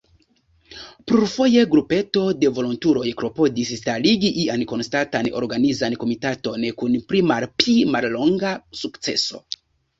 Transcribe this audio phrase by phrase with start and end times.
[1.09, 9.47] Plurfoje, grupeto de volontuloj klopodis starigi ian konstantan organizan komitaton, kun pli-malpi mallonga sukceso.